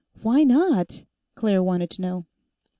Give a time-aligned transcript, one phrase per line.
[0.23, 1.05] "Why not?"
[1.35, 2.25] Claire wanted to know.